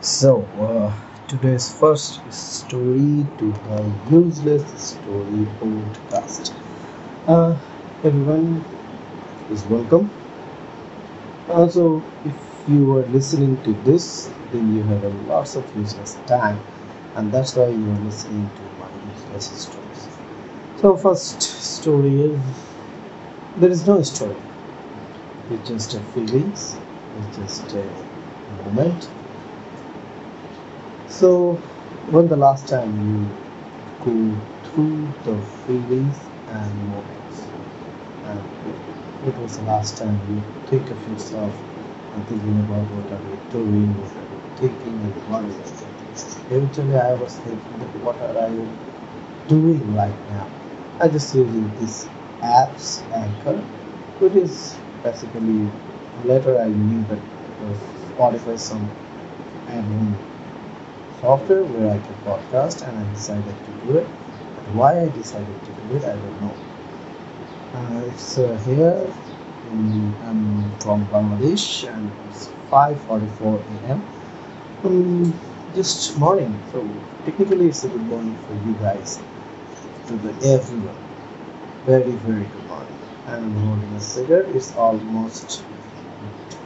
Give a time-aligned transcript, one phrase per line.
[0.00, 0.92] So, uh,
[1.28, 6.52] today's first story to the useless story podcast.
[7.26, 7.58] Uh,
[8.02, 8.66] everyone
[9.50, 10.12] is welcome.
[11.48, 16.62] Also, if you are listening to this, then you have a lots of useless time,
[17.14, 20.08] and that's why you are listening to my useless stories.
[20.76, 22.40] So, first story is
[23.56, 24.36] there is no story.
[25.50, 26.78] It's just a feelings.
[27.16, 27.90] It's just a
[28.64, 29.08] moment
[31.08, 31.54] So,
[32.10, 33.26] when the last time you
[34.04, 34.40] go
[34.70, 37.42] through the feelings and moments,
[38.24, 38.42] and
[39.26, 41.54] it was the last time you think of yourself
[42.14, 46.56] and thinking about what are you doing, what are you thinking, and what you thinking.
[46.56, 48.50] Eventually, I was thinking what are I
[49.48, 50.48] doing right now?
[51.00, 52.06] I just using this
[52.42, 53.58] apps Anchor,
[54.20, 55.70] which is basically
[56.24, 57.78] later I knew that it was
[58.12, 58.90] Spotify some
[61.20, 64.06] software where I can broadcast and I decided to do it.
[64.72, 66.54] Why I decided to do it, I don't know.
[67.74, 69.12] Uh, it's here.
[69.70, 74.02] In, I'm from Bangladesh, and it's 5:44 a.m.
[74.84, 75.38] Um,
[75.74, 76.86] just morning, so
[77.24, 79.20] technically it's a good morning for you guys,
[80.06, 80.96] to the everyone.
[81.84, 82.96] Very very good morning.
[83.26, 84.54] I'm holding a cigarette.
[84.56, 85.62] It's almost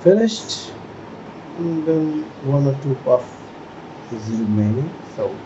[0.06, 0.70] finished,
[1.58, 3.41] and then one or two puff
[4.18, 4.90] remaining.
[5.16, 5.38] So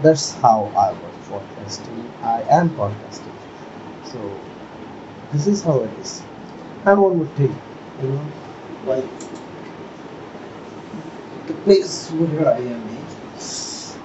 [0.00, 2.08] that's how I was podcasting.
[2.22, 3.34] I am podcasting.
[4.04, 4.40] So
[5.32, 6.22] this is how it is.
[6.86, 7.56] And one more thing,
[8.02, 8.26] you know,
[8.86, 9.08] like
[11.46, 12.88] the place where I am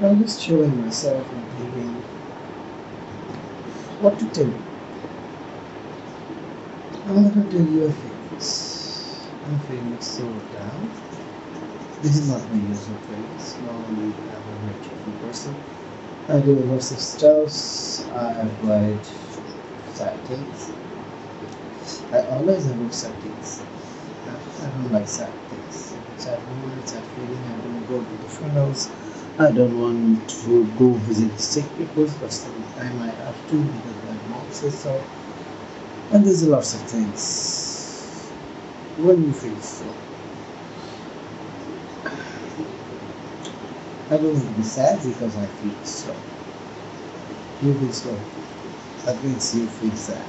[0.02, 2.03] I'm just chilling myself and thinking
[4.00, 4.63] what to tell you.
[7.07, 9.29] I'm gonna tell you a things.
[9.45, 10.91] I'm feeling so down.
[12.01, 13.57] This is not my usual place.
[13.59, 15.55] Normally I'm a very cheerful person.
[16.27, 18.07] I do lots of stuffs.
[18.11, 19.01] I avoid
[19.94, 20.72] sad things.
[22.11, 22.91] I always avoid.
[24.28, 25.95] I I don't like sad things.
[26.17, 27.47] Sad moments, sad feeling.
[27.47, 28.89] I don't go to the funerals.
[29.38, 34.17] I don't want to go visit sick people, but sometimes I have to because my
[34.29, 35.07] mom says so.
[36.09, 38.31] And there's lots of things.
[38.97, 39.95] When you feel so,
[44.09, 46.16] I don't be sad because I feel so.
[47.61, 48.21] You feel so.
[49.05, 50.27] That means you feel sad.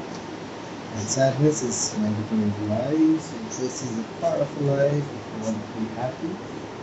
[0.94, 5.04] And sadness is mandatory in life, and this is a part of life.
[5.14, 6.36] If you want to be happy,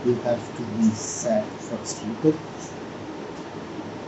[0.04, 2.02] you have to be sad first.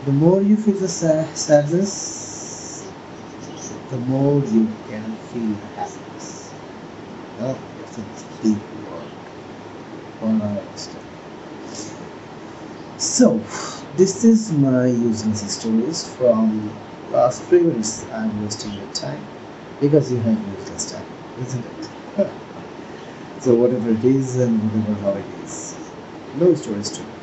[0.05, 2.89] The more you feel the sad, sadness,
[3.91, 6.53] the more you can feel happiness.
[7.39, 8.05] Well, it's a
[8.43, 9.09] deep word.
[10.21, 11.16] One I understand.
[12.99, 13.39] So,
[13.95, 18.07] this is my useless stories from last three minutes.
[18.13, 19.31] I'm wasting your time
[19.81, 21.91] because you have useless time, isn't it?
[23.39, 25.93] so, whatever it is and whatever how it is,
[26.33, 27.15] no stories to me.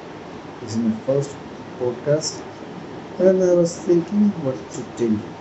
[0.61, 1.37] This is my first
[1.79, 2.43] podcast,
[3.17, 5.35] and I was thinking what to tell you.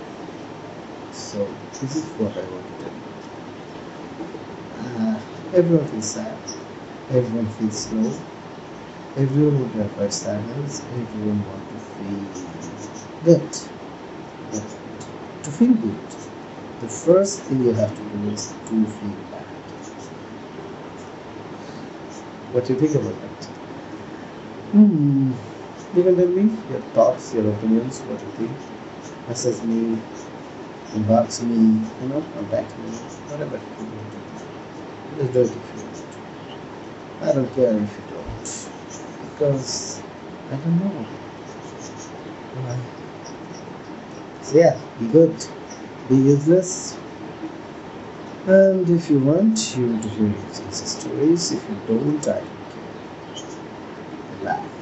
[1.11, 3.05] So, this is what I want to tell you.
[4.77, 5.21] Uh,
[5.53, 6.39] everyone feels sad,
[7.09, 8.13] everyone feels slow,
[9.17, 10.87] Everyone would prefer silence.
[10.91, 12.29] Everyone want to feel
[13.23, 13.57] good.
[14.51, 14.77] But
[15.43, 16.05] to feel good,
[16.81, 19.57] the first thing you have to do is to feel bad.
[22.51, 23.49] What do you think about that?
[24.73, 25.33] Hmm.
[25.93, 28.59] You can tell me your thoughts, your opinions, what you think.
[29.27, 30.03] Message me,
[30.95, 32.91] inbox me, you know, contact me,
[33.27, 34.37] whatever you want to do.
[35.17, 36.19] Just do it if you want.
[37.21, 38.05] I don't care if you
[39.43, 40.05] because
[40.49, 41.05] I don't know.
[44.41, 45.45] So yeah, be good,
[46.09, 46.99] be useless.
[48.47, 51.51] And if you want, you do hear these stories.
[51.51, 52.95] If you don't, I don't care.
[54.41, 54.82] Laugh.